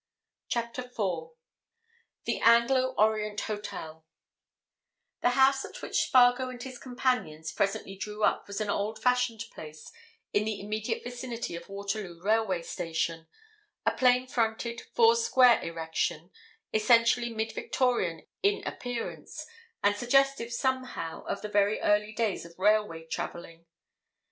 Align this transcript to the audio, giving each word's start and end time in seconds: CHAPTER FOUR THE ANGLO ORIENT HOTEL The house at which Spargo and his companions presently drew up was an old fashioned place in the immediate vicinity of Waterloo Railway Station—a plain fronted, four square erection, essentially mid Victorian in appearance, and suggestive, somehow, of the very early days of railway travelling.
CHAPTER 0.47 0.81
FOUR 0.81 1.33
THE 2.25 2.39
ANGLO 2.39 2.95
ORIENT 2.97 3.41
HOTEL 3.41 4.03
The 5.21 5.29
house 5.29 5.63
at 5.63 5.83
which 5.83 6.05
Spargo 6.07 6.49
and 6.49 6.63
his 6.63 6.79
companions 6.79 7.51
presently 7.51 7.97
drew 7.97 8.23
up 8.23 8.47
was 8.47 8.59
an 8.59 8.71
old 8.71 8.97
fashioned 8.99 9.43
place 9.53 9.91
in 10.33 10.43
the 10.45 10.59
immediate 10.59 11.03
vicinity 11.03 11.55
of 11.55 11.69
Waterloo 11.69 12.19
Railway 12.19 12.63
Station—a 12.63 13.91
plain 13.91 14.25
fronted, 14.25 14.81
four 14.95 15.15
square 15.15 15.61
erection, 15.61 16.31
essentially 16.73 17.29
mid 17.29 17.51
Victorian 17.51 18.25
in 18.41 18.65
appearance, 18.65 19.45
and 19.83 19.95
suggestive, 19.95 20.51
somehow, 20.51 21.23
of 21.25 21.43
the 21.43 21.47
very 21.47 21.79
early 21.79 22.11
days 22.11 22.43
of 22.43 22.57
railway 22.57 23.05
travelling. 23.05 23.67